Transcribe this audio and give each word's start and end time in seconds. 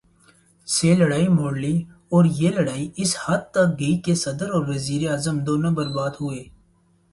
سے 0.67 0.93
لڑائی 0.95 1.27
مول 1.27 1.59
لی 1.61 1.75
اور 2.09 2.25
یہ 2.39 2.49
لڑائی 2.49 2.89
اس 2.95 3.15
حد 3.25 3.41
تک 3.51 3.79
گئی 3.79 3.97
کہ 4.01 4.15
صدر 4.15 4.49
اور 4.49 4.67
وزیر 4.67 5.09
اعظم 5.11 5.39
دونوں 5.39 5.71
برباد 5.71 6.11
ہوئے۔ 6.21 6.43